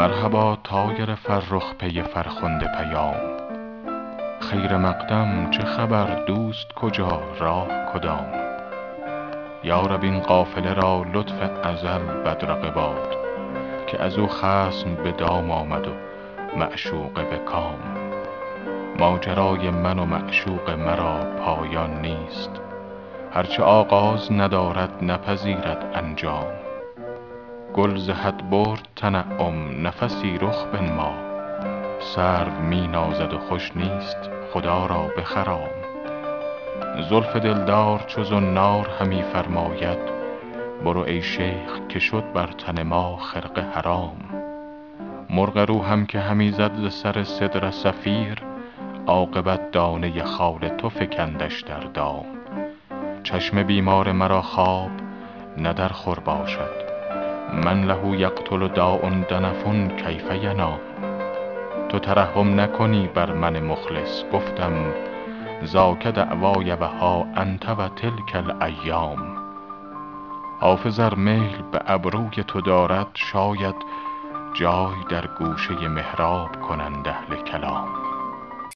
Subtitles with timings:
[0.00, 3.14] مرحبا طایر فرخ پی فرخنده پیام.
[4.40, 8.26] خیر مقدم چه خبر دوست کجا راه کدام؟
[9.64, 13.16] یا رب این قافله را لطف ازل بدرقه باد
[13.86, 15.92] که از او خصم به دام آمد و
[16.56, 17.78] معشوقه به کام.
[18.98, 22.50] ماجرای من و معشوق مرا پایان نیست
[23.32, 26.69] هر چه آغاز ندارد نپذیرد انجام.
[27.74, 31.12] گل ز حد برد تنعم نفسی رخ بنما.
[32.00, 35.70] سرو می نازد و خوش نیست خدا را بخرام.
[37.10, 39.98] زلف دلدار چو زنار همی فرماید
[40.84, 44.16] برو ای شیخ که شد بر تن ما خرقه حرام.
[45.30, 48.42] مرغ روحم که همی زد ز سر سدره صفیر
[49.06, 52.26] عاقبت دانه خال تو فکندش در دام.
[53.22, 54.90] چشم بیمار مرا خواب
[55.58, 56.89] نه در خور باشد.
[57.52, 59.64] من له یقتل داء دنف
[59.96, 60.78] کیف ینام
[61.88, 64.72] تو ترحم نکنی بر من مخلص گفتم
[65.64, 69.18] ذاک دعوای ها انت و تلک الایام.
[70.60, 73.74] حافظ ار میل به ابروی تو دارد شاید
[74.54, 78.09] جای در گوشه محراب کنند اهل کلام.